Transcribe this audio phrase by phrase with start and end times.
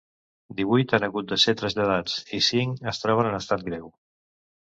[0.59, 3.87] Divuit han hagut de ser traslladats i cinc es troben en estat greu.